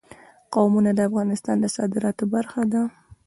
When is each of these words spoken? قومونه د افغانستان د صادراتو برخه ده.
قومونه 0.53 0.91
د 0.95 0.99
افغانستان 1.09 1.55
د 1.59 1.65
صادراتو 1.75 2.23
برخه 2.33 2.61
ده. 2.71 2.81